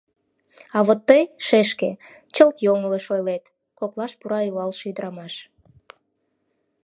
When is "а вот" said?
0.77-0.99